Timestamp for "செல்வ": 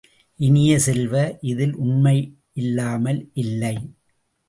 0.79-1.13